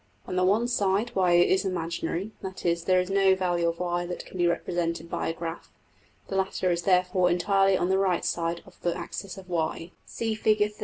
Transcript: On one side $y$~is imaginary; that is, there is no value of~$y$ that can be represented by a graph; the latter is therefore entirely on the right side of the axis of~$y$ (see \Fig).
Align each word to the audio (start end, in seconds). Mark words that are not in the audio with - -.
On 0.25 0.35
one 0.47 0.67
side 0.67 1.11
$y$~is 1.13 1.63
imaginary; 1.63 2.31
that 2.41 2.65
is, 2.65 2.85
there 2.85 2.99
is 2.99 3.11
no 3.11 3.35
value 3.35 3.67
of~$y$ 3.67 4.07
that 4.07 4.25
can 4.25 4.35
be 4.39 4.47
represented 4.47 5.11
by 5.11 5.27
a 5.27 5.33
graph; 5.33 5.71
the 6.27 6.35
latter 6.35 6.71
is 6.71 6.81
therefore 6.81 7.29
entirely 7.29 7.77
on 7.77 7.89
the 7.89 7.99
right 7.99 8.25
side 8.25 8.63
of 8.65 8.81
the 8.81 8.97
axis 8.97 9.37
of~$y$ 9.37 9.91
(see 10.03 10.33
\Fig). 10.33 10.71